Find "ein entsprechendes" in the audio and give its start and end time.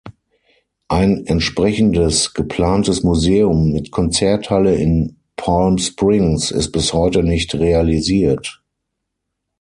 0.87-2.33